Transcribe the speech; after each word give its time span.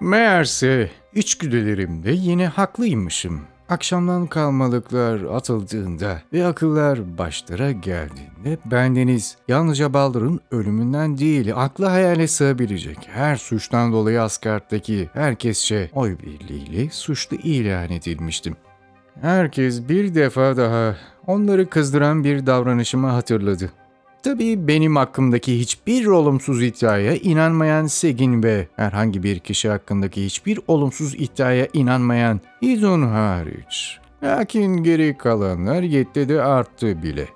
Meğerse 0.00 0.90
içgüdülerimde 1.14 2.12
yine 2.12 2.46
haklıymışım. 2.46 3.40
Akşamdan 3.68 4.26
kalmalıklar 4.26 5.20
atıldığında 5.20 6.22
ve 6.32 6.46
akıllar 6.46 7.18
başlara 7.18 7.72
geldiğinde 7.72 8.58
bendeniz 8.64 9.36
yalnızca 9.48 9.94
Baldur'un 9.94 10.40
ölümünden 10.50 11.18
değil 11.18 11.52
akla 11.56 11.92
hayale 11.92 12.28
sığabilecek 12.28 12.98
her 13.12 13.36
suçtan 13.36 13.92
dolayı 13.92 14.22
Asgard'daki 14.22 15.08
herkesçe 15.12 15.90
oy 15.94 16.16
birliğiyle 16.18 16.90
suçlu 16.90 17.36
ilan 17.36 17.90
edilmiştim. 17.90 18.56
Herkes 19.20 19.88
bir 19.88 20.14
defa 20.14 20.56
daha 20.56 20.96
onları 21.26 21.70
kızdıran 21.70 22.24
bir 22.24 22.46
davranışımı 22.46 23.06
hatırladı. 23.08 23.72
Tabii 24.26 24.68
benim 24.68 24.96
hakkımdaki 24.96 25.60
hiçbir 25.60 26.06
olumsuz 26.06 26.62
iddiaya 26.62 27.14
inanmayan 27.14 27.86
Segin 27.86 28.42
ve 28.42 28.66
herhangi 28.76 29.22
bir 29.22 29.38
kişi 29.38 29.68
hakkındaki 29.68 30.24
hiçbir 30.24 30.60
olumsuz 30.68 31.14
iddiaya 31.14 31.68
inanmayan 31.72 32.40
İzun 32.60 33.02
hariç. 33.02 33.98
Lakin 34.22 34.76
geri 34.76 35.18
kalanlar 35.18 35.82
yetti 35.82 36.28
de 36.28 36.42
arttı 36.42 37.02
bile. 37.02 37.28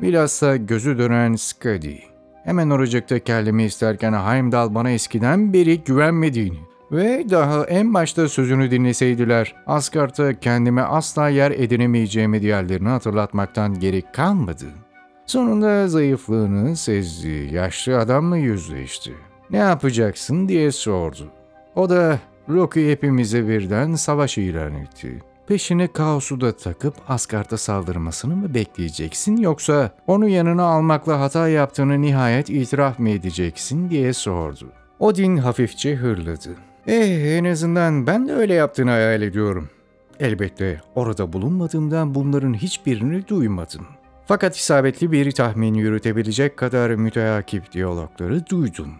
Bilhassa 0.00 0.56
gözü 0.56 0.98
dönen 0.98 1.34
Skadi. 1.34 2.02
Hemen 2.44 2.70
oracıkta 2.70 3.18
kellemi 3.18 3.64
isterken 3.64 4.12
Heimdall 4.12 4.74
bana 4.74 4.90
eskiden 4.90 5.52
beri 5.52 5.84
güvenmediğini 5.84 6.58
ve 6.92 7.24
daha 7.30 7.64
en 7.64 7.94
başta 7.94 8.28
sözünü 8.28 8.70
dinleseydiler 8.70 9.54
Asgard'da 9.66 10.40
kendime 10.40 10.82
asla 10.82 11.28
yer 11.28 11.50
edinemeyeceğimi 11.50 12.42
diğerlerini 12.42 12.88
hatırlatmaktan 12.88 13.80
geri 13.80 14.02
kalmadı. 14.12 14.83
Sonunda 15.26 15.88
zayıflığını 15.88 16.76
sezdiği 16.76 17.54
yaşlı 17.54 17.98
adamla 17.98 18.36
yüzleşti. 18.36 19.14
Ne 19.50 19.56
yapacaksın 19.56 20.48
diye 20.48 20.72
sordu. 20.72 21.28
O 21.74 21.90
da 21.90 22.18
Loki 22.50 22.90
hepimize 22.90 23.48
birden 23.48 23.94
savaş 23.94 24.38
ilan 24.38 24.74
etti. 24.74 25.22
Peşine 25.46 25.88
kaosu 25.88 26.40
da 26.40 26.56
takıp 26.56 26.94
Asgard'a 27.08 27.56
saldırmasını 27.56 28.36
mı 28.36 28.54
bekleyeceksin 28.54 29.36
yoksa 29.36 29.90
onu 30.06 30.28
yanına 30.28 30.64
almakla 30.64 31.20
hata 31.20 31.48
yaptığını 31.48 32.02
nihayet 32.02 32.50
itiraf 32.50 32.98
mı 32.98 33.10
edeceksin 33.10 33.90
diye 33.90 34.12
sordu. 34.12 34.72
Odin 34.98 35.36
hafifçe 35.36 35.94
hırladı. 35.94 36.50
Eh 36.86 37.38
en 37.38 37.44
azından 37.44 38.06
ben 38.06 38.28
de 38.28 38.32
öyle 38.32 38.54
yaptığını 38.54 38.90
hayal 38.90 39.22
ediyorum. 39.22 39.68
Elbette 40.20 40.80
orada 40.94 41.32
bulunmadığımdan 41.32 42.14
bunların 42.14 42.54
hiçbirini 42.54 43.28
duymadım. 43.28 43.86
Fakat 44.26 44.56
isabetli 44.56 45.12
bir 45.12 45.32
tahmin 45.32 45.74
yürütebilecek 45.74 46.56
kadar 46.56 46.90
müteakip 46.90 47.72
diyalogları 47.72 48.46
duydum. 48.46 48.90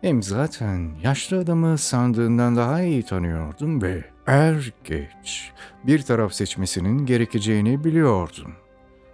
Hem 0.00 0.22
zaten 0.22 0.90
yaşlı 1.02 1.38
adamı 1.38 1.78
sandığından 1.78 2.56
daha 2.56 2.82
iyi 2.82 3.02
tanıyordum 3.02 3.82
ve 3.82 4.04
er 4.26 4.72
geç 4.84 5.52
bir 5.86 6.02
taraf 6.02 6.32
seçmesinin 6.32 7.06
gerekeceğini 7.06 7.84
biliyordum. 7.84 8.52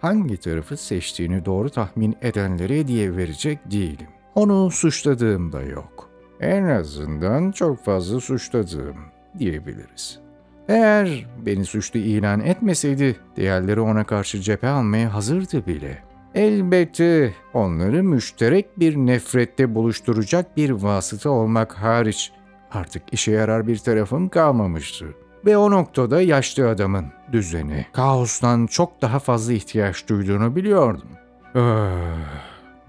Hangi 0.00 0.36
tarafı 0.36 0.76
seçtiğini 0.76 1.44
doğru 1.44 1.70
tahmin 1.70 2.16
edenlere 2.22 2.78
hediye 2.78 3.16
verecek 3.16 3.58
değilim. 3.70 4.08
Onu 4.34 4.70
suçladığım 4.70 5.52
da 5.52 5.62
yok. 5.62 6.10
En 6.40 6.64
azından 6.64 7.52
çok 7.52 7.84
fazla 7.84 8.20
suçladığım 8.20 8.96
diyebiliriz. 9.38 10.20
Eğer 10.68 11.26
beni 11.46 11.64
suçlu 11.64 12.00
ilan 12.00 12.40
etmeseydi 12.40 13.16
diğerleri 13.36 13.80
ona 13.80 14.04
karşı 14.04 14.40
cephe 14.40 14.68
almaya 14.68 15.14
hazırdı 15.14 15.66
bile. 15.66 16.02
Elbette 16.34 17.34
onları 17.54 18.02
müşterek 18.02 18.78
bir 18.78 18.96
nefrette 18.96 19.74
buluşturacak 19.74 20.56
bir 20.56 20.70
vasıta 20.70 21.30
olmak 21.30 21.72
hariç 21.72 22.32
artık 22.72 23.02
işe 23.12 23.32
yarar 23.32 23.66
bir 23.66 23.78
tarafım 23.78 24.28
kalmamıştı. 24.28 25.06
Ve 25.46 25.56
o 25.56 25.70
noktada 25.70 26.22
yaşlı 26.22 26.68
adamın 26.68 27.06
düzeni, 27.32 27.86
kaostan 27.92 28.66
çok 28.66 29.02
daha 29.02 29.18
fazla 29.18 29.52
ihtiyaç 29.52 30.08
duyduğunu 30.08 30.56
biliyordum. 30.56 31.08
Ah, 31.54 32.44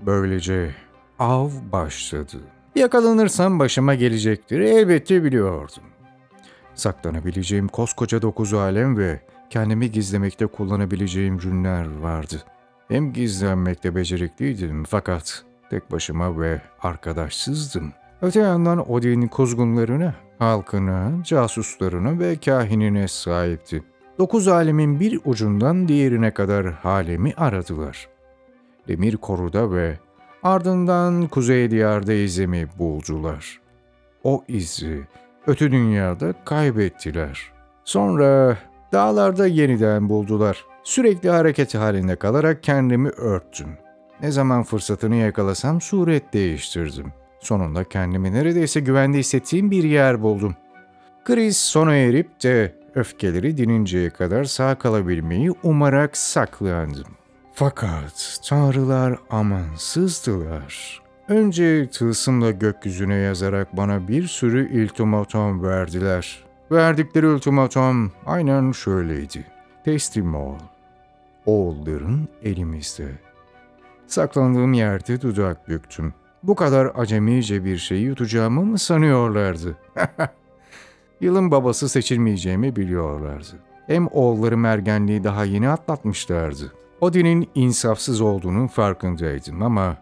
böylece 0.06 0.76
av 1.20 1.50
başladı. 1.72 2.38
Yakalanırsam 2.76 3.60
başıma 3.60 3.96
gelecektir 3.96 4.60
elbette 4.60 5.24
biliyordum. 5.24 5.84
Saklanabileceğim 6.76 7.68
koskoca 7.68 8.22
dokuz 8.22 8.54
alem 8.54 8.98
ve 8.98 9.20
kendimi 9.50 9.92
gizlemekte 9.92 10.46
kullanabileceğim 10.46 11.38
günler 11.38 11.98
vardı. 11.98 12.44
Hem 12.88 13.14
gizlenmekte 13.14 13.96
becerikliydim 13.96 14.84
fakat 14.84 15.44
tek 15.70 15.92
başıma 15.92 16.40
ve 16.40 16.62
arkadaşsızdım. 16.82 17.94
Öte 18.22 18.40
yandan 18.40 18.92
Odin'in 18.92 19.28
kuzgunlarına, 19.28 20.16
halkına, 20.40 21.12
casuslarına 21.24 22.20
ve 22.20 22.36
kahinine 22.36 23.08
sahipti. 23.08 23.84
Dokuz 24.20 24.48
alemin 24.48 25.00
bir 25.00 25.20
ucundan 25.26 25.88
diğerine 25.88 26.32
kadar 26.32 26.72
halemi 26.72 27.34
aradılar. 27.38 28.08
Demir 28.88 29.18
koruda 29.18 29.72
ve 29.72 30.00
ardından 30.44 31.28
kuzey 31.28 31.72
diyarda 31.72 32.14
izimi 32.14 32.68
buldular. 32.80 33.60
O 34.24 34.44
izi 34.48 35.02
öte 35.48 35.72
dünyada 35.72 36.34
kaybettiler. 36.46 37.42
Sonra 37.86 38.58
dağlarda 38.94 39.48
yeniden 39.48 40.10
buldular. 40.10 40.66
Sürekli 40.84 41.30
hareket 41.30 41.76
halinde 41.76 42.16
kalarak 42.16 42.64
kendimi 42.64 43.10
örttüm. 43.10 43.70
Ne 44.22 44.32
zaman 44.32 44.64
fırsatını 44.64 45.16
yakalasam 45.16 45.82
suret 45.82 46.34
değiştirdim. 46.34 47.14
Sonunda 47.40 47.84
kendimi 47.84 48.34
neredeyse 48.34 48.80
güvende 48.80 49.18
hissettiğim 49.18 49.72
bir 49.72 49.84
yer 49.84 50.22
buldum. 50.22 50.56
Kriz 51.26 51.58
sona 51.58 51.96
erip 51.96 52.44
de 52.44 52.76
öfkeleri 52.96 53.58
dininceye 53.58 54.10
kadar 54.10 54.44
sağ 54.44 54.76
kalabilmeyi 54.76 55.52
umarak 55.64 56.18
saklandım. 56.18 57.08
Fakat 57.54 58.40
tanrılar 58.50 59.18
amansızdılar. 59.30 61.03
Önce 61.28 61.90
tılsımla 61.90 62.52
gökyüzüne 62.52 63.16
yazarak 63.16 63.78
bana 63.78 64.08
bir 64.08 64.28
sürü 64.28 64.70
iltimatom 64.70 65.64
verdiler. 65.64 66.44
Verdikleri 66.72 67.28
ultimatom 67.28 68.12
aynen 68.26 68.72
şöyleydi. 68.72 69.46
Teslim 69.86 70.36
ol. 70.36 70.56
Oğulların 71.46 72.28
elimizde. 72.44 73.08
Saklandığım 74.08 74.74
yerde 74.74 75.22
dudak 75.22 75.70
büktüm. 75.70 76.14
Bu 76.44 76.56
kadar 76.56 76.92
acemice 76.96 77.66
bir 77.66 77.78
şeyi 77.78 78.06
yutacağımı 78.06 78.66
mı 78.66 78.80
sanıyorlardı? 78.80 79.78
Yılın 81.22 81.52
babası 81.52 81.90
seçilmeyeceğimi 81.90 82.76
biliyorlardı. 82.76 83.60
Hem 83.88 84.08
oğullarım 84.08 84.66
ergenliği 84.66 85.24
daha 85.24 85.46
yeni 85.46 85.70
atlatmışlardı. 85.70 86.74
Odin'in 87.02 87.50
insafsız 87.56 88.22
olduğunun 88.22 88.68
farkındaydım 88.68 89.62
ama 89.62 89.98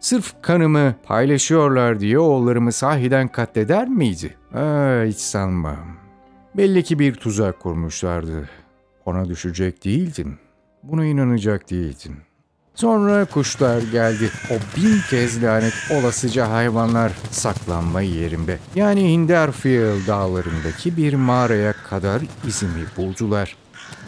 sırf 0.00 0.34
kanımı 0.42 0.94
paylaşıyorlar 1.04 2.00
diye 2.00 2.18
oğullarımı 2.18 2.72
sahiden 2.72 3.28
katleder 3.28 3.88
miydi? 3.88 4.36
Aa, 4.54 5.04
hiç 5.04 5.18
sanmam. 5.18 5.96
Belli 6.56 6.82
ki 6.82 6.98
bir 6.98 7.14
tuzak 7.14 7.60
kurmuşlardı. 7.60 8.48
Ona 9.06 9.28
düşecek 9.28 9.84
değildim. 9.84 10.38
Buna 10.82 11.04
inanacak 11.06 11.70
değildim. 11.70 12.16
Sonra 12.74 13.24
kuşlar 13.24 13.82
geldi. 13.92 14.30
O 14.50 14.54
bin 14.76 14.96
kez 15.10 15.42
lanet 15.42 15.74
olasıca 15.90 16.50
hayvanlar 16.50 17.12
saklanma 17.30 18.00
yerimde. 18.00 18.58
Yani 18.74 19.12
Hinderfield 19.12 20.06
dağlarındaki 20.06 20.96
bir 20.96 21.14
mağaraya 21.14 21.72
kadar 21.72 22.22
izimi 22.46 22.84
buldular. 22.96 23.56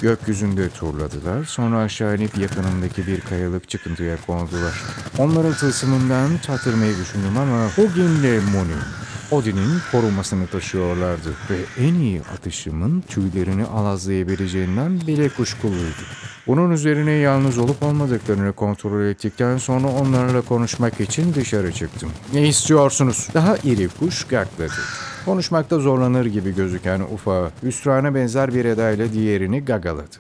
Gökyüzünde 0.02 0.68
turladılar, 0.68 1.44
sonra 1.44 1.78
aşağı 1.78 2.16
inip 2.16 2.38
yakınımdaki 2.38 3.06
bir 3.06 3.20
kayalık 3.20 3.68
çıkıntıya 3.68 4.16
kondular. 4.26 4.82
Onların 5.18 5.54
tılsımından 5.54 6.38
tatırmayı 6.46 6.96
düşündüm 6.98 7.36
ama 7.38 7.68
Hugin'le 7.76 8.40
Muni, 8.52 8.76
Odin'in 9.30 9.78
korumasını 9.92 10.46
taşıyorlardı 10.46 11.34
ve 11.50 11.84
en 11.86 11.94
iyi 11.94 12.20
atışımın 12.20 13.00
tüylerini 13.00 13.64
alazlayabileceğinden 13.64 15.00
bile 15.00 15.28
kuşkuluydu. 15.28 16.02
Bunun 16.46 16.70
üzerine 16.70 17.12
yalnız 17.12 17.58
olup 17.58 17.82
olmadıklarını 17.82 18.52
kontrol 18.52 19.04
ettikten 19.04 19.58
sonra 19.58 19.88
onlarla 19.88 20.40
konuşmak 20.40 21.00
için 21.00 21.34
dışarı 21.34 21.72
çıktım. 21.72 22.10
Ne 22.32 22.48
istiyorsunuz? 22.48 23.28
Daha 23.34 23.56
iri 23.56 23.88
kuş 23.88 24.24
gakladı. 24.24 24.72
Konuşmakta 25.24 25.78
zorlanır 25.78 26.26
gibi 26.26 26.54
gözüken 26.54 27.00
ufa, 27.00 27.50
hüsrana 27.62 28.14
benzer 28.14 28.54
bir 28.54 28.64
edayla 28.64 29.12
diğerini 29.12 29.64
gagaladı. 29.64 30.16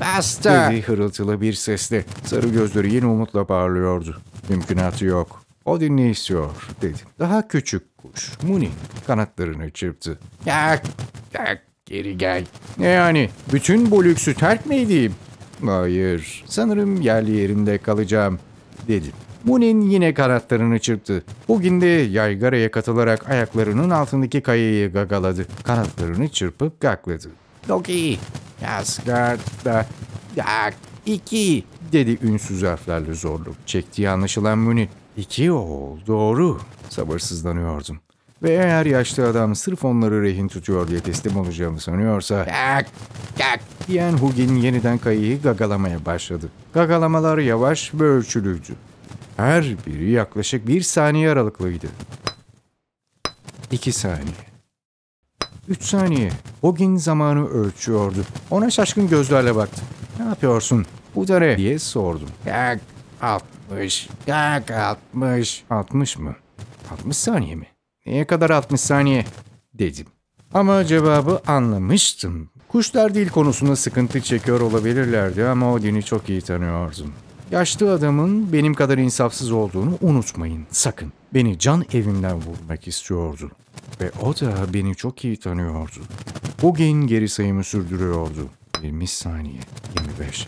Basta! 0.00 0.70
Dedi 0.70 0.82
hırıltılı 0.82 1.40
bir 1.40 1.52
sesle. 1.52 2.04
Sarı 2.24 2.48
gözleri 2.48 2.94
yine 2.94 3.06
umutla 3.06 3.44
parlıyordu. 3.46 4.16
Mümkünatı 4.48 5.04
yok. 5.04 5.42
Odin 5.64 5.96
ne 5.96 6.10
istiyor 6.10 6.50
dedim. 6.82 7.06
Daha 7.18 7.48
küçük 7.48 7.98
kuş. 7.98 8.32
Muni 8.42 8.68
kanatlarını 9.06 9.70
çırptı. 9.70 10.18
Yak, 10.46 10.82
yak, 11.34 11.62
geri 11.86 12.18
gel. 12.18 12.44
Ne 12.78 12.86
yani? 12.86 13.30
Bütün 13.52 13.90
bu 13.90 14.04
lüksü 14.04 14.34
terk 14.34 14.66
mi 14.66 14.76
edeyim? 14.76 15.14
Hayır, 15.64 16.44
sanırım 16.46 17.00
yerli 17.00 17.30
yerimde 17.30 17.78
kalacağım 17.78 18.38
dedim. 18.88 19.12
Munin 19.46 19.80
yine 19.80 20.14
kanatlarını 20.14 20.78
çırptı. 20.78 21.24
Bugün 21.48 21.80
de 21.80 21.86
yaygaraya 21.86 22.70
katılarak 22.70 23.30
ayaklarının 23.30 23.90
altındaki 23.90 24.40
kayayı 24.40 24.92
gagaladı. 24.92 25.46
Kanatlarını 25.64 26.28
çırpıp 26.28 26.80
gakladı. 26.80 27.28
Loki, 27.68 28.18
Asgard'da, 28.66 29.86
yak, 30.36 30.74
iki, 31.06 31.64
dedi 31.92 32.18
ünsüz 32.22 32.62
harflerle 32.62 33.14
zorluk. 33.14 33.54
Çektiği 33.66 34.08
anlaşılan 34.08 34.58
Munin. 34.58 34.88
İki 35.16 35.52
oğul, 35.52 35.98
doğru. 36.06 36.60
Sabırsızlanıyordum. 36.88 37.98
Ve 38.42 38.50
eğer 38.50 38.86
yaşlı 38.86 39.28
adam 39.28 39.54
sırf 39.54 39.84
onları 39.84 40.22
rehin 40.22 40.48
tutuyor 40.48 40.88
diye 40.88 41.00
teslim 41.00 41.36
olacağımı 41.36 41.80
sanıyorsa 41.80 42.34
yak 42.36 42.86
yak 43.38 43.60
diyen 43.88 44.12
Hugin 44.12 44.54
yeniden 44.54 44.98
kayayı 44.98 45.42
gagalamaya 45.42 46.04
başladı. 46.06 46.48
Gagalamalar 46.74 47.38
yavaş 47.38 47.94
ve 47.94 48.04
ölçülüydü. 48.04 48.72
Her 49.36 49.64
biri 49.86 50.10
yaklaşık 50.10 50.66
bir 50.68 50.80
saniye 50.80 51.30
aralıklıydı. 51.30 51.86
İki 53.70 53.92
saniye. 53.92 54.46
Üç 55.68 55.82
saniye. 55.82 56.30
Hugin 56.60 56.96
zamanı 56.96 57.48
ölçüyordu. 57.48 58.24
Ona 58.50 58.70
şaşkın 58.70 59.08
gözlerle 59.08 59.56
baktı. 59.56 59.82
Ne 60.18 60.24
yapıyorsun? 60.24 60.86
Bu 61.14 61.28
da 61.28 61.38
ne? 61.38 61.56
diye 61.56 61.78
sordum. 61.78 62.28
Yak 62.46 62.80
60. 63.22 64.08
Yak 64.26 64.70
60. 64.70 65.64
60 65.70 66.18
mı? 66.18 66.36
60 66.90 67.16
saniye 67.16 67.54
mi? 67.54 67.66
Neye 68.06 68.26
kadar 68.26 68.50
60 68.50 68.80
saniye? 68.80 69.24
Dedim. 69.74 70.06
Ama 70.54 70.84
cevabı 70.84 71.40
anlamıştım. 71.46 72.50
Kuşlar 72.68 73.14
dil 73.14 73.28
konusunda 73.28 73.76
sıkıntı 73.76 74.20
çekiyor 74.20 74.60
olabilirlerdi 74.60 75.44
ama 75.44 75.72
Odin'i 75.72 76.02
çok 76.02 76.28
iyi 76.28 76.42
tanıyordum. 76.42 77.12
Yaşlı 77.50 77.92
adamın 77.92 78.52
benim 78.52 78.74
kadar 78.74 78.98
insafsız 78.98 79.52
olduğunu 79.52 79.98
unutmayın 80.00 80.66
sakın. 80.70 81.12
Beni 81.34 81.58
can 81.58 81.84
evimden 81.92 82.36
vurmak 82.36 82.88
istiyordu. 82.88 83.50
Ve 84.00 84.10
o 84.22 84.34
da 84.34 84.74
beni 84.74 84.94
çok 84.94 85.24
iyi 85.24 85.36
tanıyordu. 85.36 86.00
Bugün 86.62 87.06
geri 87.06 87.28
sayımı 87.28 87.64
sürdürüyordu. 87.64 88.48
20 88.82 89.06
saniye, 89.06 89.60
25. 90.00 90.46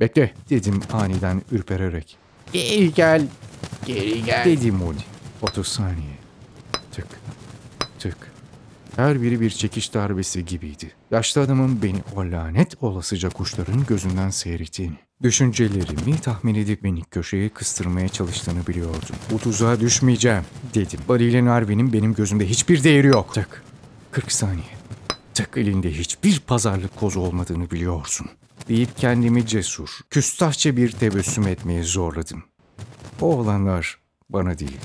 Bekle 0.00 0.34
dedim 0.50 0.80
aniden 0.92 1.42
ürpererek. 1.50 2.16
Geri 2.52 2.94
gel, 2.94 3.26
geri 3.86 4.24
gel 4.24 4.44
dedim 4.44 4.82
Odin. 4.82 5.02
30 5.42 5.68
saniye. 5.68 6.16
Tık, 6.92 7.06
tık. 7.98 8.16
Her 8.96 9.22
biri 9.22 9.40
bir 9.40 9.50
çekiş 9.50 9.94
darbesi 9.94 10.44
gibiydi. 10.44 10.92
Yaşlı 11.10 11.40
adamın 11.40 11.82
beni 11.82 12.02
o 12.16 12.20
lanet 12.20 12.82
olasıca 12.82 13.28
kuşların 13.28 13.86
gözünden 13.86 14.30
seyrettiğini, 14.30 14.96
düşüncelerimi 15.22 16.20
tahmin 16.20 16.54
edip 16.54 16.84
beni 16.84 17.04
köşeye 17.04 17.48
kıstırmaya 17.48 18.08
çalıştığını 18.08 18.66
biliyordum. 18.66 19.16
Bu 19.30 19.38
tuzağa 19.38 19.80
düşmeyeceğim 19.80 20.42
dedim. 20.74 21.00
Buddy 21.08 21.28
ile 21.28 21.44
Narvi'nin 21.44 21.92
benim 21.92 22.14
gözümde 22.14 22.48
hiçbir 22.48 22.84
değeri 22.84 23.06
yok. 23.06 23.34
Tık, 23.34 23.62
40 24.10 24.32
saniye. 24.32 24.76
Tık 25.34 25.56
elinde 25.56 25.90
hiçbir 25.90 26.40
pazarlık 26.40 26.96
kozu 26.96 27.20
olmadığını 27.20 27.70
biliyorsun. 27.70 28.26
Deyip 28.68 28.96
kendimi 28.96 29.46
cesur, 29.46 30.00
küstahça 30.10 30.76
bir 30.76 30.90
tebessüm 30.92 31.46
etmeye 31.46 31.82
zorladım. 31.82 32.44
O 33.20 33.36
olanlar 33.36 33.98
bana 34.30 34.58
değil, 34.58 34.80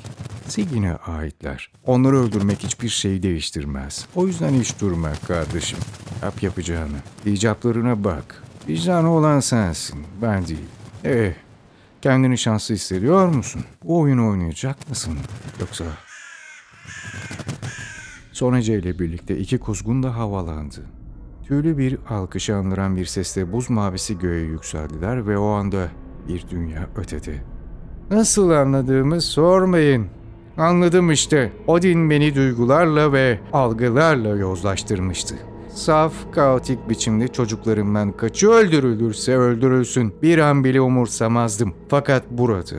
Sigin'e 0.48 0.96
aitler. 0.96 1.72
Onları 1.86 2.18
öldürmek 2.18 2.64
hiçbir 2.64 2.90
şey 2.90 3.24
değiştirmez. 3.24 4.06
O 4.16 4.28
yüzden 4.28 4.54
hiç 4.54 4.82
durma 4.82 5.14
kardeşim. 5.28 5.80
Yap 6.22 6.44
yapacağını. 6.44 6.98
İcaplarına 7.26 8.04
bak. 8.04 8.44
Vicdanı 8.68 9.12
olan 9.12 9.40
sensin, 9.40 10.06
ben 10.22 10.48
değil. 10.48 10.66
Eh, 11.04 11.34
kendini 12.02 12.38
şanslı 12.38 12.76
hissediyor 12.76 13.28
musun? 13.28 13.62
Bu 13.84 14.00
oyunu 14.00 14.30
oynayacak 14.30 14.90
mısın? 14.90 15.18
Yoksa... 15.60 15.86
Son 18.32 18.54
Ece 18.54 18.80
ile 18.80 19.00
birlikte 19.00 19.38
iki 19.38 19.58
kuzgun 19.58 20.04
da 20.04 20.16
havalandı. 20.16 20.82
Tüylü 21.48 21.78
bir 21.78 21.98
alkışı 22.10 22.56
andıran 22.56 22.96
bir 22.96 23.06
sesle 23.06 23.52
buz 23.52 23.70
mavisi 23.70 24.20
göğe 24.20 24.42
yükseldiler 24.42 25.28
ve 25.28 25.38
o 25.38 25.48
anda 25.48 25.88
bir 26.28 26.46
dünya 26.50 26.88
ötede. 26.96 27.44
Nasıl 28.12 28.50
anladığımı 28.50 29.22
sormayın. 29.22 30.08
Anladım 30.58 31.12
işte. 31.12 31.52
Odin 31.68 32.10
beni 32.10 32.36
duygularla 32.36 33.14
ve 33.14 33.40
algılarla 33.54 34.30
yozlaştırmıştı. 34.30 35.36
Saf, 35.76 36.14
kaotik 36.32 36.90
biçimde 36.90 37.28
çocuklarımdan 37.28 38.12
kaçı 38.12 38.50
öldürülürse 38.50 39.36
öldürülsün. 39.38 40.14
Bir 40.22 40.38
an 40.38 40.64
bile 40.64 40.82
umursamazdım. 40.82 41.74
Fakat 41.90 42.24
burada, 42.32 42.76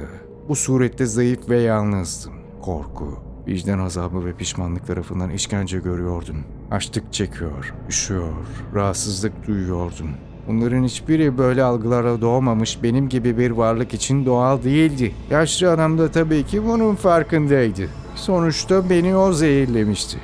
bu 0.49 0.57
surette 0.57 1.07
zayıf 1.07 1.49
ve 1.49 1.61
yalnızdım. 1.61 2.33
Korku, 2.63 3.19
vicdan 3.47 3.79
azabı 3.79 4.25
ve 4.25 4.33
pişmanlık 4.33 4.87
tarafından 4.87 5.31
işkence 5.31 5.79
görüyordum. 5.79 6.37
Açlık 6.71 7.13
çekiyor, 7.13 7.75
üşüyor, 7.89 8.33
rahatsızlık 8.75 9.47
duyuyordum. 9.47 10.11
Bunların 10.49 10.85
hiçbiri 10.85 11.39
böyle 11.39 11.63
algılara 11.63 12.21
doğmamış 12.21 12.83
benim 12.83 13.09
gibi 13.09 13.39
bir 13.39 13.51
varlık 13.51 13.95
için 13.95 14.27
doğal 14.27 14.63
değildi. 14.63 15.15
Yaşlı 15.31 15.71
adam 15.71 15.99
da 15.99 16.11
tabii 16.11 16.43
ki 16.47 16.65
bunun 16.65 16.95
farkındaydı. 16.95 17.89
Sonuçta 18.15 18.91
beni 18.91 19.17
o 19.17 19.33
zehirlemişti. 19.33 20.19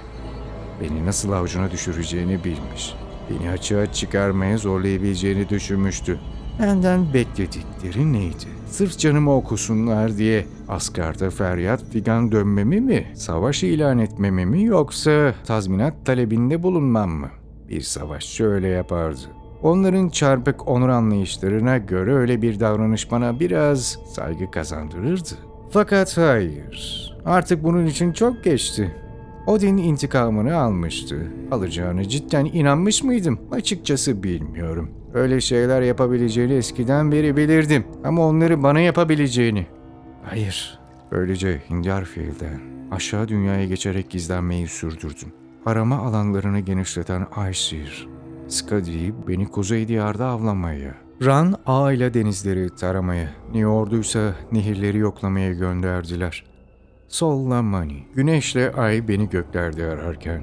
Beni 0.80 1.06
nasıl 1.06 1.32
avucuna 1.32 1.70
düşüreceğini 1.70 2.44
bilmiş. 2.44 2.94
Beni 3.30 3.50
açığa 3.50 3.92
çıkarmaya 3.92 4.58
zorlayabileceğini 4.58 5.48
düşünmüştü. 5.48 6.18
Benden 6.62 7.14
bekledikleri 7.14 8.12
neydi? 8.12 8.44
Sırf 8.66 8.98
canımı 8.98 9.34
okusunlar 9.36 10.16
diye 10.16 10.46
askarda 10.68 11.30
feryat 11.30 11.84
figan 11.92 12.32
dönmemi 12.32 12.80
mi? 12.80 13.06
Savaş 13.14 13.62
ilan 13.62 13.98
etmemi 13.98 14.46
mi 14.46 14.64
yoksa 14.64 15.34
tazminat 15.46 16.06
talebinde 16.06 16.62
bulunmam 16.62 17.10
mı? 17.10 17.28
Bir 17.68 17.80
savaşçı 17.80 18.44
öyle 18.44 18.68
yapardı. 18.68 19.20
Onların 19.62 20.08
çarpık 20.08 20.68
onur 20.68 20.88
anlayışlarına 20.88 21.78
göre 21.78 22.14
öyle 22.14 22.42
bir 22.42 22.60
davranış 22.60 23.10
bana 23.10 23.40
biraz 23.40 23.98
saygı 24.14 24.50
kazandırırdı. 24.50 25.30
Fakat 25.70 26.16
hayır, 26.16 27.12
artık 27.24 27.64
bunun 27.64 27.86
için 27.86 28.12
çok 28.12 28.44
geçti. 28.44 28.94
Odin 29.48 29.76
intikamını 29.76 30.56
almıştı. 30.56 31.16
Alacağını 31.50 32.08
cidden 32.08 32.44
inanmış 32.44 33.02
mıydım? 33.02 33.38
Açıkçası 33.52 34.22
bilmiyorum. 34.22 34.90
Öyle 35.14 35.40
şeyler 35.40 35.82
yapabileceğini 35.82 36.52
eskiden 36.52 37.12
beri 37.12 37.36
bilirdim. 37.36 37.84
Ama 38.04 38.26
onları 38.26 38.62
bana 38.62 38.80
yapabileceğini. 38.80 39.66
Hayır. 40.24 40.78
Böylece 41.12 41.62
Hindarfield'den 41.70 42.60
aşağı 42.90 43.28
dünyaya 43.28 43.64
geçerek 43.66 44.10
gizlenmeyi 44.10 44.68
sürdürdüm. 44.68 45.32
Arama 45.66 45.98
alanlarını 45.98 46.60
genişleten 46.60 47.26
Aesir, 47.36 48.08
Skadi 48.48 49.14
beni 49.28 49.46
kuzey 49.46 49.88
diyarda 49.88 50.26
avlamaya, 50.26 50.94
Ran 51.24 51.54
ağ 51.66 51.92
ile 51.92 52.14
denizleri 52.14 52.74
taramaya, 52.76 53.30
New 53.52 53.66
Ordu'ysa 53.66 54.34
nehirleri 54.52 54.98
yoklamaya 54.98 55.52
gönderdiler. 55.52 56.44
Solla 57.08 57.62
Mani, 57.62 58.04
güneşle 58.14 58.72
ay 58.72 59.08
beni 59.08 59.28
göklerde 59.28 59.86
ararken, 59.86 60.42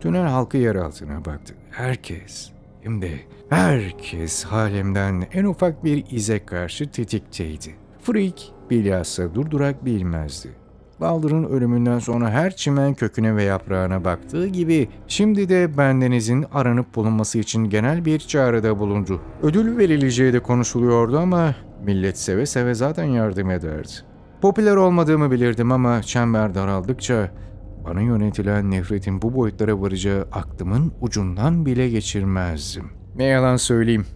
tünel 0.00 0.26
halkı 0.26 0.56
yer 0.56 0.74
altına 0.74 1.24
baktı. 1.24 1.54
Herkes, 1.70 2.50
hem 2.82 3.02
de 3.02 3.10
herkes 3.50 4.44
halimden 4.44 5.26
en 5.32 5.44
ufak 5.44 5.84
bir 5.84 6.04
ize 6.10 6.44
karşı 6.44 6.90
tetikteydi. 6.90 7.74
Freak 8.02 8.38
bilhassa 8.70 9.34
durdurak 9.34 9.84
bilmezdi. 9.84 10.48
Baldur'un 11.00 11.44
ölümünden 11.44 11.98
sonra 11.98 12.30
her 12.30 12.56
çimen 12.56 12.94
köküne 12.94 13.36
ve 13.36 13.42
yaprağına 13.42 14.04
baktığı 14.04 14.46
gibi 14.46 14.88
şimdi 15.08 15.48
de 15.48 15.78
bendenizin 15.78 16.46
aranıp 16.52 16.94
bulunması 16.94 17.38
için 17.38 17.64
genel 17.70 18.04
bir 18.04 18.18
çağrıda 18.18 18.78
bulundu. 18.78 19.20
Ödül 19.42 19.78
verileceği 19.78 20.32
de 20.32 20.40
konuşuluyordu 20.40 21.18
ama 21.18 21.54
millet 21.84 22.18
seve 22.18 22.46
seve 22.46 22.74
zaten 22.74 23.04
yardım 23.04 23.50
ederdi. 23.50 24.13
Popüler 24.42 24.76
olmadığımı 24.76 25.30
bilirdim 25.30 25.72
ama 25.72 26.02
çember 26.02 26.54
daraldıkça 26.54 27.30
bana 27.84 28.00
yönetilen 28.00 28.70
nefretin 28.70 29.22
bu 29.22 29.34
boyutlara 29.34 29.80
varacağı 29.80 30.28
aklımın 30.32 30.92
ucundan 31.00 31.66
bile 31.66 31.88
geçirmezdim. 31.88 32.84
Ne 33.16 33.24
yalan 33.24 33.56
söyleyeyim, 33.56 34.06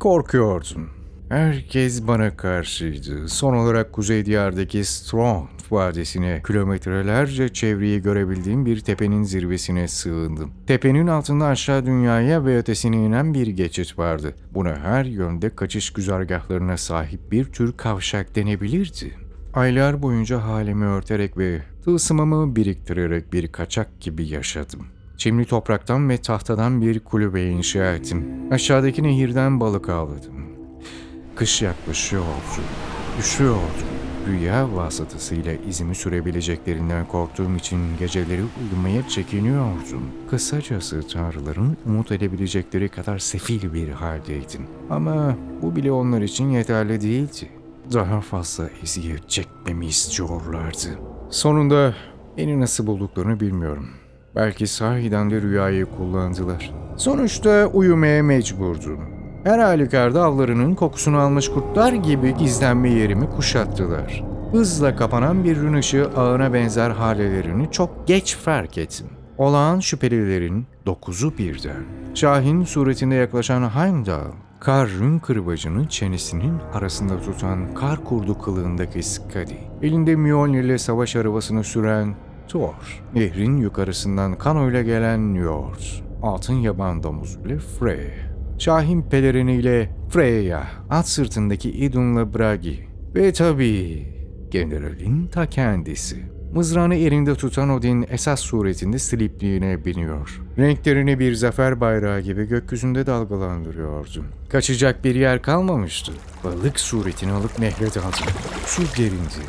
korkuyordum. 0.00 0.90
Herkes 1.28 2.06
bana 2.06 2.36
karşıydı. 2.36 3.28
Son 3.28 3.54
olarak 3.54 3.92
Kuzey 3.92 4.26
Diyar'daki 4.26 4.84
Strong 4.84 5.48
Vadisi'ne 5.70 6.42
kilometrelerce 6.46 7.48
çevreyi 7.48 8.02
görebildiğim 8.02 8.66
bir 8.66 8.80
tepenin 8.80 9.22
zirvesine 9.22 9.88
sığındım. 9.88 10.50
Tepenin 10.66 11.06
altında 11.06 11.46
aşağı 11.46 11.86
dünyaya 11.86 12.44
ve 12.44 12.58
ötesine 12.58 12.96
inen 12.96 13.34
bir 13.34 13.46
geçit 13.46 13.98
vardı. 13.98 14.34
Buna 14.54 14.76
her 14.76 15.04
yönde 15.04 15.56
kaçış 15.56 15.92
güzergahlarına 15.92 16.76
sahip 16.76 17.32
bir 17.32 17.44
tür 17.44 17.76
kavşak 17.76 18.34
denebilirdi. 18.34 19.25
Aylar 19.56 20.02
boyunca 20.02 20.42
halimi 20.42 20.84
örterek 20.84 21.38
ve 21.38 21.62
tılsımımı 21.84 22.56
biriktirerek 22.56 23.32
bir 23.32 23.52
kaçak 23.52 24.00
gibi 24.00 24.28
yaşadım. 24.28 24.86
Çimli 25.16 25.44
topraktan 25.44 26.08
ve 26.08 26.18
tahtadan 26.18 26.80
bir 26.82 27.00
kulübe 27.00 27.44
inşa 27.44 27.94
ettim. 27.94 28.26
Aşağıdaki 28.50 29.02
nehirden 29.02 29.60
balık 29.60 29.88
avladım. 29.88 30.46
Kış 31.36 31.62
yaklaşıyordu. 31.62 32.26
Üşüyordum. 33.20 33.88
rüya 34.26 34.76
vasıtasıyla 34.76 35.52
izimi 35.52 35.94
sürebileceklerinden 35.94 37.08
korktuğum 37.08 37.56
için 37.56 37.80
geceleri 37.98 38.42
uyumaya 38.42 39.08
çekiniyordum. 39.08 40.02
Kısacası 40.30 41.08
tanrıların 41.08 41.76
umut 41.86 42.12
edebilecekleri 42.12 42.88
kadar 42.88 43.18
sefil 43.18 43.72
bir 43.72 43.88
haldeydim. 43.88 44.62
Ama 44.90 45.36
bu 45.62 45.76
bile 45.76 45.92
onlar 45.92 46.22
için 46.22 46.50
yeterli 46.50 47.00
değildi. 47.00 47.48
Daha 47.92 48.20
fazla 48.20 48.64
eziyet 48.82 49.30
çekmemi 49.30 49.86
istiyorlardı. 49.86 50.88
Sonunda 51.30 51.94
beni 52.36 52.60
nasıl 52.60 52.86
bulduklarını 52.86 53.40
bilmiyorum. 53.40 53.88
Belki 54.36 54.66
sahiden 54.66 55.30
de 55.30 55.42
rüyayı 55.42 55.86
kullandılar. 55.86 56.72
Sonuçta 56.96 57.66
uyumaya 57.66 58.22
mecburdum. 58.22 59.00
Her 59.44 59.58
halükarda 59.58 60.24
avlarının 60.24 60.74
kokusunu 60.74 61.18
almış 61.18 61.48
kurtlar 61.48 61.92
gibi 61.92 62.34
gizlenme 62.34 62.90
yerimi 62.90 63.30
kuşattılar. 63.30 64.24
Hızla 64.52 64.96
kapanan 64.96 65.44
bir 65.44 65.56
gün 65.56 65.74
ışığı 65.74 66.10
ağına 66.16 66.52
benzer 66.52 66.90
halelerini 66.90 67.70
çok 67.70 68.06
geç 68.08 68.36
fark 68.36 68.78
ettim. 68.78 69.06
Olağan 69.38 69.80
şüphelilerin 69.80 70.66
dokuzu 70.86 71.38
birden. 71.38 71.84
Şahin 72.14 72.64
suretinde 72.64 73.14
yaklaşan 73.14 73.68
Heimdall, 73.70 74.32
Karrun 74.60 75.18
kırbacını 75.18 75.88
çenesinin 75.88 76.58
arasında 76.72 77.20
tutan 77.20 77.74
kar 77.74 78.04
kurdu 78.04 78.38
kılığındaki 78.38 79.02
Skadi, 79.02 79.58
elinde 79.82 80.16
Mjolnir 80.16 80.64
ile 80.64 80.78
savaş 80.78 81.16
arabasını 81.16 81.64
süren 81.64 82.16
Thor, 82.48 83.04
nehrin 83.14 83.56
yukarısından 83.56 84.38
kanoyla 84.38 84.82
gelen 84.82 85.34
Njord, 85.34 85.80
altın 86.22 86.54
yaban 86.54 87.02
domuzu 87.02 87.40
ile 87.40 87.58
Frey, 87.58 88.10
Şahin 88.58 89.02
peleriniyle 89.02 89.96
Freya, 90.10 90.66
at 90.90 91.08
sırtındaki 91.08 91.70
Idun'la 91.70 92.34
Bragi 92.34 92.88
ve 93.14 93.32
tabii 93.32 94.16
generalin 94.50 95.26
ta 95.26 95.46
kendisi. 95.46 96.35
Mızrağını 96.54 96.94
elinde 96.94 97.34
tutan 97.34 97.70
Odin 97.70 98.06
esas 98.10 98.40
suretinde 98.40 98.98
slipliğine 98.98 99.84
biniyor. 99.84 100.40
Renklerini 100.58 101.18
bir 101.18 101.34
zafer 101.34 101.80
bayrağı 101.80 102.20
gibi 102.20 102.48
gökyüzünde 102.48 103.06
dalgalandırıyordu. 103.06 104.24
Kaçacak 104.48 105.04
bir 105.04 105.14
yer 105.14 105.42
kalmamıştı. 105.42 106.12
Balık 106.44 106.80
suretini 106.80 107.32
alıp 107.32 107.58
nehre 107.58 107.86
daldı. 107.86 108.30
Su 108.66 108.82
gerindi. 108.96 109.42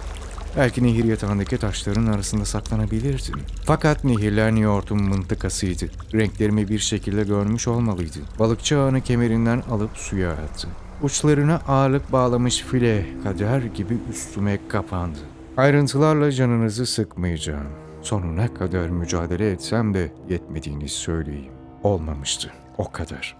Belki 0.57 0.83
nehir 0.83 1.03
yatağındaki 1.03 1.57
taşların 1.57 2.05
arasında 2.05 2.45
saklanabilirdim. 2.45 3.39
Fakat 3.65 4.03
nehirler 4.03 4.51
New 4.51 4.63
York'un 4.63 5.03
mıntıkasıydı. 5.03 5.85
Renklerimi 6.13 6.69
bir 6.69 6.79
şekilde 6.79 7.23
görmüş 7.23 7.67
olmalıydı. 7.67 8.19
Balıkçı 8.39 8.79
ağını 8.79 9.01
kemerinden 9.01 9.63
alıp 9.71 9.97
suya 9.97 10.31
attı. 10.31 10.67
Uçlarına 11.01 11.61
ağırlık 11.67 12.11
bağlamış 12.11 12.61
file 12.61 13.05
kader 13.23 13.61
gibi 13.61 13.97
üstüme 14.11 14.59
kapandı. 14.67 15.19
Ayrıntılarla 15.57 16.31
canınızı 16.31 16.85
sıkmayacağım. 16.85 17.67
Sonuna 18.01 18.53
kadar 18.53 18.89
mücadele 18.89 19.51
etsem 19.51 19.93
de 19.93 20.11
yetmediğini 20.29 20.89
söyleyeyim. 20.89 21.51
Olmamıştı. 21.83 22.51
O 22.77 22.91
kadar. 22.91 23.37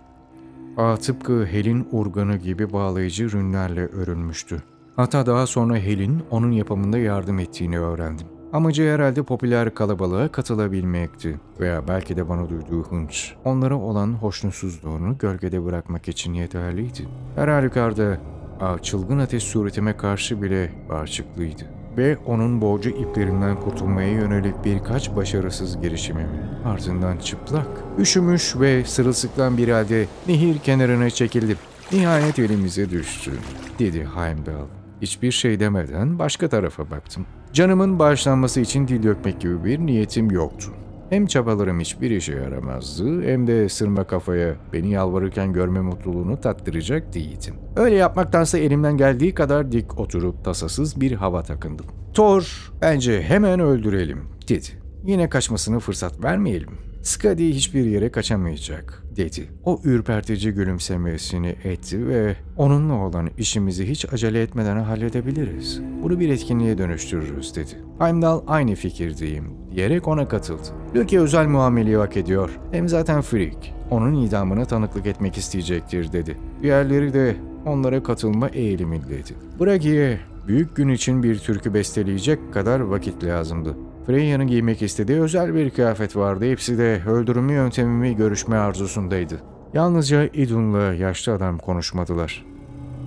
Ağ 0.77 0.97
tıpkı 0.97 1.45
Hel'in 1.45 1.87
urganı 1.91 2.35
gibi 2.37 2.73
bağlayıcı 2.73 3.31
rünlerle 3.31 3.85
örülmüştü. 3.85 4.63
Hatta 4.95 5.25
daha 5.25 5.47
sonra 5.47 5.75
Hel'in 5.75 6.23
onun 6.31 6.51
yapımında 6.51 6.97
yardım 6.97 7.39
ettiğini 7.39 7.79
öğrendim. 7.79 8.27
Amacı 8.53 8.93
herhalde 8.93 9.23
popüler 9.23 9.73
kalabalığa 9.73 10.31
katılabilmekti 10.31 11.39
veya 11.59 11.87
belki 11.87 12.17
de 12.17 12.29
bana 12.29 12.49
duyduğu 12.49 12.83
hınç, 12.83 13.33
onlara 13.45 13.75
olan 13.75 14.13
hoşnutsuzluğunu 14.13 15.17
gölgede 15.17 15.65
bırakmak 15.65 16.07
için 16.07 16.33
yeterliydi. 16.33 17.07
Her 17.35 17.47
halükarda 17.47 18.17
ağ 18.61 18.79
çılgın 18.79 19.19
ateş 19.19 19.43
suretime 19.43 19.97
karşı 19.97 20.41
bile 20.41 20.71
bağışıklıydı 20.89 21.76
ve 21.97 22.17
onun 22.25 22.61
boğucu 22.61 22.89
iplerinden 22.89 23.55
kurtulmaya 23.55 24.11
yönelik 24.11 24.65
birkaç 24.65 25.15
başarısız 25.15 25.81
girişimimin 25.81 26.41
ardından 26.65 27.17
çıplak, 27.17 27.67
üşümüş 27.99 28.55
ve 28.55 28.83
sırılsıklam 28.83 29.57
bir 29.57 29.69
halde 29.69 30.05
nehir 30.27 30.59
kenarına 30.59 31.09
çekildim. 31.09 31.57
Nihayet 31.91 32.39
elimize 32.39 32.89
düştü, 32.89 33.31
dedi 33.79 34.07
Heimdall. 34.15 34.67
Hiçbir 35.01 35.31
şey 35.31 35.59
demeden 35.59 36.19
başka 36.19 36.49
tarafa 36.49 36.91
baktım. 36.91 37.25
Canımın 37.53 37.99
bağışlanması 37.99 38.59
için 38.59 38.87
dil 38.87 39.03
dökmek 39.03 39.41
gibi 39.41 39.65
bir 39.65 39.79
niyetim 39.79 40.31
yoktu. 40.31 40.71
Hem 41.09 41.25
çabalarım 41.25 41.79
hiçbir 41.79 42.11
işe 42.11 42.35
yaramazdı 42.35 43.23
hem 43.23 43.47
de 43.47 43.69
sırma 43.69 44.03
kafaya 44.03 44.55
beni 44.73 44.91
yalvarırken 44.91 45.53
görme 45.53 45.81
mutluluğunu 45.81 46.41
tattıracak 46.41 47.13
değildim. 47.13 47.55
Öyle 47.75 47.95
yapmaktansa 47.95 48.57
elimden 48.57 48.97
geldiği 48.97 49.33
kadar 49.33 49.71
dik 49.71 49.99
oturup 49.99 50.45
tasasız 50.45 51.01
bir 51.01 51.11
hava 51.11 51.43
takındım. 51.43 51.85
Thor, 52.13 52.71
bence 52.81 53.21
hemen 53.21 53.59
öldürelim 53.59 54.19
dedi. 54.49 54.86
Yine 55.07 55.29
kaçmasını 55.29 55.79
fırsat 55.79 56.23
vermeyelim. 56.23 56.69
Skadi 57.01 57.49
hiçbir 57.49 57.85
yere 57.85 58.11
kaçamayacak, 58.11 59.03
dedi. 59.15 59.49
O 59.63 59.79
ürpertici 59.83 60.53
gülümsemesini 60.53 61.55
etti 61.63 62.07
ve 62.07 62.35
onunla 62.57 62.93
olan 62.93 63.29
işimizi 63.37 63.89
hiç 63.89 64.13
acele 64.13 64.41
etmeden 64.41 64.77
halledebiliriz. 64.77 65.81
Bunu 66.03 66.19
bir 66.19 66.29
etkinliğe 66.29 66.77
dönüştürürüz, 66.77 67.55
dedi. 67.55 67.71
Heimdall 67.99 68.41
aynı 68.47 68.75
fikirdeyim, 68.75 69.45
diyerek 69.75 70.07
ona 70.07 70.27
katıldı. 70.27 70.67
Loki 70.95 71.19
özel 71.19 71.47
muameleyi 71.47 71.97
hak 71.97 72.17
ediyor. 72.17 72.59
Hem 72.71 72.89
zaten 72.89 73.21
freak. 73.21 73.65
Onun 73.91 74.21
idamına 74.21 74.65
tanıklık 74.65 75.05
etmek 75.05 75.37
isteyecektir, 75.37 76.11
dedi. 76.11 76.37
Diğerleri 76.61 77.13
de 77.13 77.35
onlara 77.65 78.03
katılma 78.03 78.47
eğilimindeydi. 78.47 79.33
Bragi'ye 79.59 80.19
büyük 80.47 80.75
gün 80.75 80.89
için 80.89 81.23
bir 81.23 81.39
türkü 81.39 81.73
besteleyecek 81.73 82.53
kadar 82.53 82.79
vakit 82.79 83.23
lazımdı. 83.23 83.75
Freya'nın 84.07 84.47
giymek 84.47 84.81
istediği 84.81 85.19
özel 85.19 85.55
bir 85.55 85.69
kıyafet 85.69 86.15
vardı. 86.15 86.45
Hepsi 86.45 86.77
de 86.77 87.01
öldürme 87.07 87.53
yöntemimi 87.53 88.15
görüşme 88.15 88.57
arzusundaydı. 88.57 89.41
Yalnızca 89.73 90.23
Idun'la 90.23 90.93
yaşlı 90.93 91.33
adam 91.33 91.57
konuşmadılar. 91.57 92.45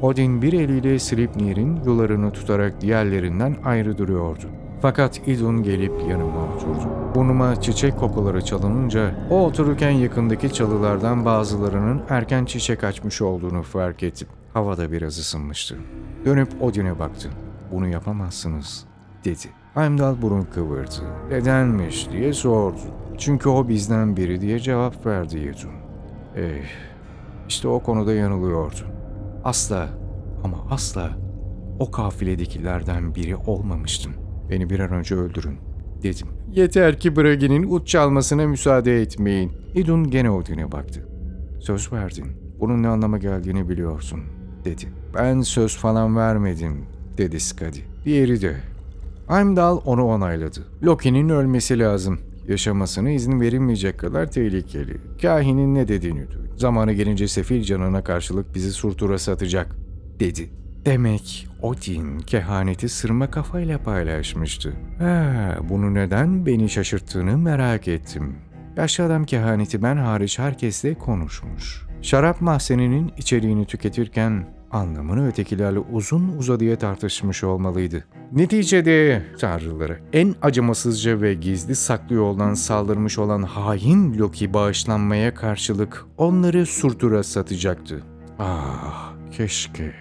Odin 0.03 0.43
bir 0.43 0.53
eliyle 0.53 0.99
Slipnir'in 0.99 1.85
yularını 1.85 2.33
tutarak 2.33 2.81
diğerlerinden 2.81 3.57
ayrı 3.65 3.99
duruyordu. 3.99 4.47
Fakat 4.83 5.29
Idun 5.29 5.63
gelip 5.63 5.93
yanıma 6.09 6.55
oturdu. 6.55 6.89
Burnuma 7.15 7.61
çiçek 7.61 7.97
kokuları 7.97 8.45
çalınınca 8.45 9.15
o 9.31 9.47
otururken 9.47 9.91
yakındaki 9.91 10.53
çalılardan 10.53 11.25
bazılarının 11.25 12.03
erken 12.09 12.45
çiçek 12.45 12.85
açmış 12.85 13.23
olduğunu 13.23 13.63
fark 13.63 14.03
ettim. 14.03 14.29
Havada 14.55 14.93
biraz 14.93 15.19
ısınmıştı. 15.19 15.77
Dönüp 16.25 16.63
Odin'e 16.63 16.99
baktı. 16.99 17.31
Bunu 17.73 17.89
yapamazsınız 17.89 18.90
dedi. 19.25 19.47
Heimdall 19.75 20.23
burun 20.23 20.43
kıvırdı. 20.43 21.03
Nedenmiş 21.31 22.11
diye 22.13 22.33
sordu. 22.33 22.79
Çünkü 23.19 23.49
o 23.49 23.69
bizden 23.69 24.17
biri 24.17 24.41
diye 24.41 24.59
cevap 24.59 25.07
verdi 25.07 25.39
Yedun. 25.39 25.71
Eh, 26.37 26.65
işte 27.49 27.69
o 27.69 27.81
konuda 27.81 28.15
yanılıyordu. 28.15 28.81
Asla 29.45 29.89
ama 30.45 30.57
asla 30.71 31.11
o 31.79 31.91
kafiledekilerden 31.91 33.15
biri 33.15 33.37
olmamıştım. 33.37 34.13
Beni 34.51 34.71
bir 34.71 34.81
an 34.81 34.93
önce 34.93 35.15
öldürün 35.15 35.59
dedim. 36.03 36.29
Yeter 36.53 36.99
ki 36.99 37.17
Bragi'nin 37.17 37.71
uç 37.71 37.89
çalmasına 37.89 38.47
müsaade 38.47 39.03
etmeyin. 39.03 39.53
Idun 39.75 40.11
gene 40.11 40.31
Odin'e 40.31 40.73
baktı. 40.73 41.09
Söz 41.61 41.93
verdin. 41.93 42.27
Bunun 42.61 42.83
ne 42.83 42.89
anlama 42.89 43.19
geldiğini 43.19 43.69
biliyorsun 43.69 44.21
dedi. 44.65 44.85
Ben 45.15 45.41
söz 45.41 45.77
falan 45.77 46.17
vermedim 46.17 46.85
dedi 47.19 47.41
Skadi. 47.41 47.85
Diğeri 48.05 48.43
de 48.43 48.57
Heimdall 49.31 49.81
onu 49.85 50.05
onayladı. 50.05 50.61
Loki'nin 50.83 51.29
ölmesi 51.29 51.79
lazım. 51.79 52.21
Yaşamasına 52.49 53.11
izin 53.11 53.41
verilmeyecek 53.41 53.99
kadar 53.99 54.31
tehlikeli. 54.31 54.97
Kahinin 55.23 55.75
ne 55.75 55.89
dediğini 55.89 56.31
duydum. 56.31 56.49
Zamanı 56.57 56.93
gelince 56.93 57.29
sefil 57.29 57.63
canına 57.63 58.05
karşılık 58.05 58.55
bizi 58.55 58.73
surtura 58.73 59.19
satacak, 59.19 59.77
dedi. 60.21 60.51
Demek 60.87 61.49
Odin 61.63 62.19
kehaneti 62.19 62.89
sırma 62.89 63.31
kafayla 63.31 63.79
paylaşmıştı. 63.79 64.73
Ha, 64.99 65.57
bunu 65.69 65.95
neden 65.95 66.47
beni 66.47 66.69
şaşırttığını 66.69 67.39
merak 67.39 67.89
ettim. 67.89 68.37
Yaşlı 68.77 69.05
adam 69.05 69.25
kehaneti 69.25 69.83
ben 69.83 69.97
hariç 69.97 70.39
herkesle 70.39 70.95
konuşmuş. 70.95 71.83
Şarap 72.03 72.41
mahzeninin 72.41 73.13
içeriğini 73.19 73.67
tüketirken 73.67 74.47
anlamını 74.71 75.29
ötekilerle 75.29 75.79
uzun 75.79 76.29
uzadıya 76.39 76.79
tartışmış 76.79 77.45
olmalıydı. 77.45 78.05
Neticede 78.33 79.23
tanrıları 79.41 79.99
en 80.13 80.35
acımasızca 80.43 81.21
ve 81.21 81.35
gizli 81.35 81.77
saklı 81.77 82.15
yoldan 82.15 82.55
saldırmış 82.55 83.19
olan 83.19 83.43
hain 83.43 84.19
Loki 84.19 84.55
bağışlanmaya 84.55 85.35
karşılık 85.35 86.07
onları 86.17 86.67
Surtur'a 86.67 87.23
satacaktı. 87.23 88.03
Ah 88.39 89.13
keşke. 89.33 89.93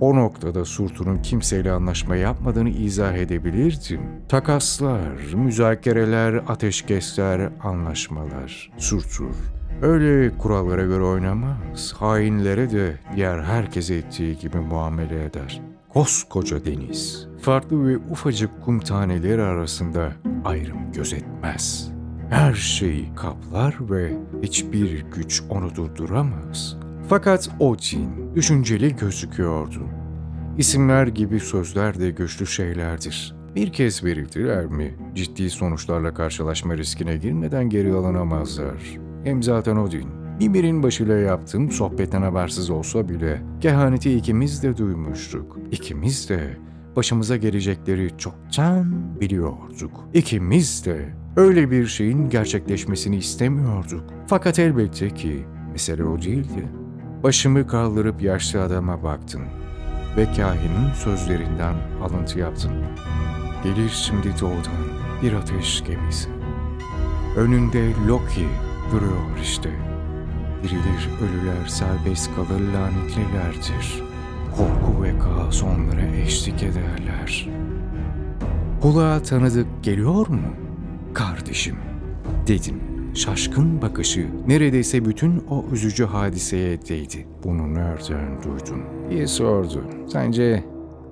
O 0.00 0.16
noktada 0.16 0.64
Surtur'un 0.64 1.22
kimseyle 1.22 1.72
anlaşma 1.72 2.16
yapmadığını 2.16 2.70
izah 2.70 3.14
edebilirdim. 3.14 4.00
Takaslar, 4.28 5.34
müzakereler, 5.34 6.34
ateşkesler, 6.34 7.50
anlaşmalar. 7.62 8.70
Surtur 8.78 9.34
öyle 9.82 10.38
kurallara 10.38 10.82
göre 10.82 11.02
oynamaz. 11.02 11.92
Hainlere 11.96 12.70
de 12.70 12.98
diğer 13.16 13.42
herkese 13.42 13.94
ettiği 13.94 14.38
gibi 14.38 14.56
muamele 14.56 15.24
eder. 15.24 15.62
Koskoca 15.88 16.64
deniz, 16.64 17.28
farklı 17.40 17.88
ve 17.88 17.96
ufacık 18.10 18.50
kum 18.64 18.80
taneleri 18.80 19.42
arasında 19.42 20.12
ayrım 20.44 20.92
gözetmez. 20.92 21.90
Her 22.30 22.54
şeyi 22.54 23.14
kaplar 23.14 23.76
ve 23.80 24.16
hiçbir 24.42 25.04
güç 25.14 25.42
onu 25.50 25.74
durduramaz. 25.74 26.76
Fakat 27.08 27.50
Odin 27.58 28.34
düşünceli 28.34 28.96
gözüküyordu. 28.96 29.82
İsimler 30.58 31.06
gibi 31.06 31.40
sözler 31.40 32.00
de 32.00 32.10
güçlü 32.10 32.46
şeylerdir. 32.46 33.34
Bir 33.56 33.72
kez 33.72 34.04
verildiler 34.04 34.66
mi 34.66 34.94
ciddi 35.14 35.50
sonuçlarla 35.50 36.14
karşılaşma 36.14 36.76
riskine 36.76 37.16
girmeden 37.16 37.68
geri 37.68 37.92
alınamazlar. 37.92 39.03
Hem 39.24 39.42
zaten 39.42 39.76
Odin, 39.76 40.08
Mimir'in 40.40 40.82
başıyla 40.82 41.14
yaptığım 41.14 41.70
sohbetten 41.70 42.22
habersiz 42.22 42.70
olsa 42.70 43.08
bile 43.08 43.42
kehaneti 43.60 44.16
ikimiz 44.16 44.62
de 44.62 44.76
duymuştuk. 44.76 45.58
İkimiz 45.70 46.28
de 46.28 46.56
başımıza 46.96 47.36
gelecekleri 47.36 48.18
çoktan 48.18 49.20
biliyorduk. 49.20 50.08
İkimiz 50.14 50.86
de 50.86 51.14
öyle 51.36 51.70
bir 51.70 51.86
şeyin 51.86 52.30
gerçekleşmesini 52.30 53.16
istemiyorduk. 53.16 54.04
Fakat 54.26 54.58
elbette 54.58 55.10
ki 55.10 55.44
mesele 55.72 56.04
o 56.04 56.22
değildi. 56.22 56.68
Başımı 57.22 57.66
kaldırıp 57.66 58.22
yaşlı 58.22 58.62
adama 58.62 59.02
baktım 59.02 59.42
ve 60.16 60.24
kahinin 60.24 60.92
sözlerinden 60.94 61.74
alıntı 62.02 62.38
yaptım. 62.38 62.72
Gelir 63.64 63.88
şimdi 63.88 64.28
doğudan 64.40 64.84
bir 65.22 65.32
ateş 65.32 65.84
gemisi. 65.84 66.28
Önünde 67.36 67.90
Loki 68.08 68.46
duruyor 68.94 69.38
işte. 69.42 69.70
Dirilir 70.62 71.08
ölüler 71.22 71.66
serbest 71.66 72.34
kalır 72.34 72.60
lanetlilerdir. 72.74 74.02
Korku 74.56 75.02
ve 75.02 75.18
kaos 75.18 75.62
onlara 75.62 76.16
eşlik 76.16 76.62
ederler. 76.62 77.48
Kulağa 78.82 79.22
tanıdık 79.22 79.66
geliyor 79.82 80.28
mu? 80.28 80.54
Kardeşim, 81.14 81.76
dedim. 82.46 82.80
Şaşkın 83.14 83.82
bakışı 83.82 84.28
neredeyse 84.46 85.04
bütün 85.04 85.44
o 85.50 85.64
üzücü 85.72 86.04
hadiseye 86.04 86.82
değdi. 86.82 87.26
Bunu 87.44 87.74
nereden 87.74 88.42
duydun? 88.42 88.82
diye 89.10 89.26
sordu. 89.26 89.84
Sence 90.08 90.64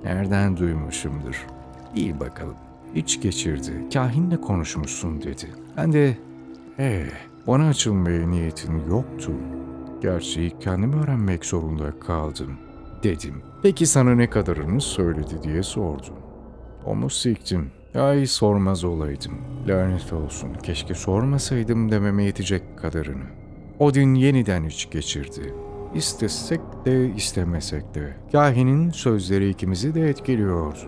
nereden 0.05 0.57
duymuşumdur? 0.57 1.47
İyi 1.95 2.21
bakalım. 2.21 2.57
İç 2.95 3.21
geçirdi. 3.21 3.73
Kahinle 3.93 4.41
konuşmuşsun 4.41 5.23
dedi. 5.23 5.47
Ben 5.77 5.93
de 5.93 6.17
ee, 6.79 7.07
bana 7.46 7.68
açılmaya 7.68 8.26
niyetin 8.30 8.88
yoktu. 8.88 9.32
Gerçeği 10.02 10.58
kendim 10.61 10.92
öğrenmek 10.92 11.44
zorunda 11.44 11.99
kaldım 12.00 12.58
dedim. 13.02 13.42
Peki 13.62 13.87
sana 13.87 14.14
ne 14.14 14.30
kadarını 14.30 14.80
söyledi 14.80 15.42
diye 15.42 15.62
sordu. 15.62 16.14
Onu 16.87 17.11
siktim. 17.11 17.70
Ay 17.94 18.26
sormaz 18.26 18.84
olaydım. 18.84 19.32
Lanet 19.68 20.12
olsun. 20.12 20.49
Keşke 20.62 20.94
sormasaydım 20.94 21.90
dememe 21.90 22.25
yetecek 22.25 22.78
kadarını. 22.78 23.25
Odin 23.78 24.14
yeniden 24.14 24.64
iç 24.64 24.90
geçirdi. 24.90 25.54
İstesek 25.94 26.61
de 26.84 27.14
istemesek 27.14 27.94
de. 27.94 28.16
Kahinin 28.32 28.90
sözleri 28.90 29.49
ikimizi 29.49 29.94
de 29.94 30.08
etkiliyordu. 30.08 30.78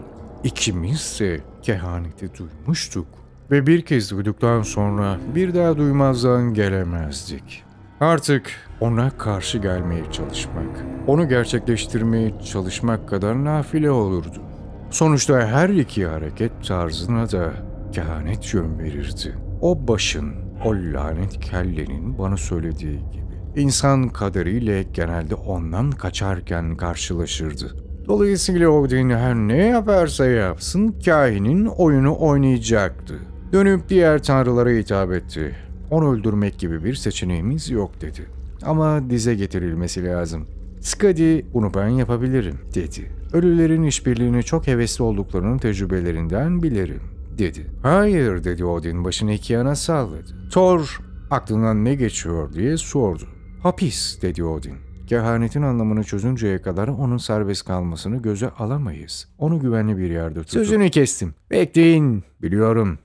İkimiz 0.44 1.16
de 1.20 1.40
kehaneti 1.62 2.30
duymuştuk. 2.38 3.06
Ve 3.50 3.66
bir 3.66 3.82
kez 3.82 4.10
duyduktan 4.10 4.62
sonra 4.62 5.18
bir 5.34 5.54
daha 5.54 5.76
duymazdan 5.76 6.54
gelemezdik. 6.54 7.64
Artık 8.00 8.50
ona 8.80 9.10
karşı 9.10 9.58
gelmeye 9.58 10.04
çalışmak, 10.12 10.84
onu 11.06 11.28
gerçekleştirmeye 11.28 12.34
çalışmak 12.52 13.08
kadar 13.08 13.44
nafile 13.44 13.90
olurdu. 13.90 14.42
Sonuçta 14.90 15.46
her 15.46 15.68
iki 15.68 16.06
hareket 16.06 16.66
tarzına 16.68 17.32
da 17.32 17.52
kehanet 17.92 18.54
yön 18.54 18.78
verirdi. 18.78 19.34
O 19.60 19.88
başın, 19.88 20.34
o 20.64 20.74
lanet 20.74 21.40
kellenin 21.40 22.18
bana 22.18 22.36
söylediği 22.36 22.98
gibi. 22.98 23.60
İnsan 23.60 24.08
kaderiyle 24.08 24.82
genelde 24.82 25.34
ondan 25.34 25.90
kaçarken 25.90 26.76
karşılaşırdı. 26.76 27.76
Dolayısıyla 28.06 28.68
Odin 28.68 29.10
her 29.10 29.34
ne 29.34 29.66
yaparsa 29.66 30.26
yapsın 30.26 30.94
kahinin 31.04 31.66
oyunu 31.66 32.16
oynayacaktı. 32.18 33.14
Dönüp 33.54 33.88
diğer 33.88 34.22
tanrılara 34.22 34.70
hitap 34.70 35.12
etti. 35.12 35.56
Onu 35.90 36.12
öldürmek 36.12 36.58
gibi 36.58 36.84
bir 36.84 36.94
seçeneğimiz 36.94 37.70
yok 37.70 38.00
dedi. 38.00 38.26
Ama 38.62 39.10
dize 39.10 39.34
getirilmesi 39.34 40.04
lazım. 40.04 40.46
Skadi 40.80 41.46
bunu 41.54 41.74
ben 41.74 41.88
yapabilirim 41.88 42.58
dedi. 42.74 43.12
Ölülerin 43.32 43.82
işbirliğini 43.82 44.42
çok 44.42 44.66
hevesli 44.66 45.04
olduklarının 45.04 45.58
tecrübelerinden 45.58 46.62
bilirim 46.62 47.00
dedi. 47.38 47.66
Hayır 47.82 48.44
dedi 48.44 48.64
Odin 48.64 49.04
başını 49.04 49.32
iki 49.32 49.52
yana 49.52 49.74
salladı. 49.74 50.50
Thor 50.52 51.00
aklından 51.30 51.84
ne 51.84 51.94
geçiyor 51.94 52.52
diye 52.52 52.76
sordu. 52.76 53.24
Hapis 53.62 54.22
dedi 54.22 54.44
Odin. 54.44 54.76
Kehanetin 55.06 55.62
anlamını 55.62 56.04
çözünceye 56.04 56.62
kadar 56.62 56.88
onun 56.88 57.16
serbest 57.16 57.64
kalmasını 57.64 58.22
göze 58.22 58.50
alamayız. 58.50 59.28
Onu 59.38 59.60
güvenli 59.60 59.98
bir 59.98 60.10
yerde 60.10 60.38
tutup... 60.40 60.52
Sözünü 60.52 60.90
kestim. 60.90 61.34
Bekleyin. 61.50 62.24
Biliyorum. 62.42 62.98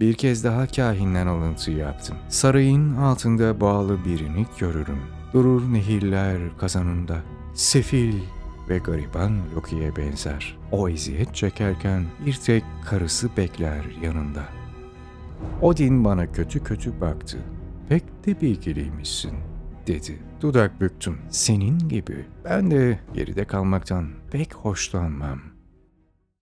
Bir 0.00 0.14
kez 0.14 0.44
daha 0.44 0.66
kahinden 0.66 1.26
alıntı 1.26 1.70
yaptım. 1.70 2.16
Sarayın 2.28 2.96
altında 2.96 3.60
bağlı 3.60 4.04
birini 4.04 4.46
görürüm. 4.58 5.00
Durur 5.32 5.72
nehirler 5.72 6.38
kazanında. 6.58 7.16
Sefil 7.54 8.14
ve 8.68 8.78
gariban 8.78 9.32
Loki'ye 9.56 9.96
benzer. 9.96 10.58
O 10.72 10.88
eziyet 10.88 11.34
çekerken 11.34 12.04
bir 12.26 12.32
tek 12.34 12.64
karısı 12.84 13.36
bekler 13.36 13.84
yanında. 14.02 14.44
Odin 15.62 16.04
bana 16.04 16.32
kötü 16.32 16.64
kötü 16.64 17.00
baktı. 17.00 17.38
Pek 17.88 18.26
de 18.26 18.40
bilgiliymişsin 18.40 19.32
dedi. 19.86 20.18
Dudak 20.40 20.80
büktüm. 20.80 21.18
Senin 21.30 21.78
gibi. 21.78 22.24
Ben 22.44 22.70
de 22.70 22.98
geride 23.14 23.44
kalmaktan 23.44 24.08
pek 24.30 24.54
hoşlanmam. 24.54 25.49